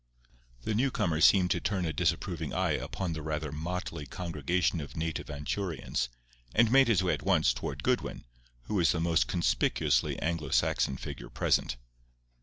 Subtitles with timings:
[0.63, 4.97] The new comer seemed to turn a disapproving eye upon the rather motley congregation of
[4.97, 6.09] native Anchurians,
[6.55, 8.25] and made his way at once toward Goodwin,
[8.63, 11.77] who was the most conspicuously Anglo Saxon figure present.